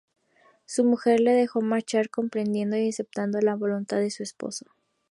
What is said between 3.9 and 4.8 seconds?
de su esposo.